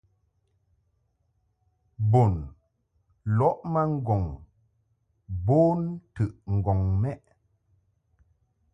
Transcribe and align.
Bun 2.11 2.33
lɔʼ 3.37 3.57
ma 3.71 3.81
ŋgɔŋ 3.95 4.23
bon 5.45 5.79
ntəʼŋgɔŋ 6.13 6.79
mɛʼ. 7.01 7.21